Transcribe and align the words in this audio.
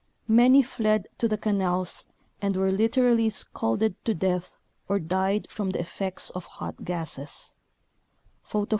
Many 0.27 0.63
fled 0.63 1.07
to 1.19 1.27
the 1.27 1.37
canals 1.37 2.07
and 2.41 2.55
were 2.55 2.71
literally 2.71 3.29
scalded 3.29 4.03
to 4.03 4.15
death 4.15 4.57
or 4.89 4.97
died 4.97 5.45
from 5.51 5.69
the 5.69 5.79
effects 5.79 6.31
of 6.31 6.45
hot 6.45 6.83
gases 6.83 7.53
(Photo 8.41 8.65
46). 8.65 8.69